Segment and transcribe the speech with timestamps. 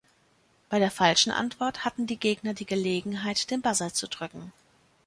[0.69, 4.51] Bei der falschen Antwort hatten die Gegner die Gelegenheit, den Buzzer zu drücken.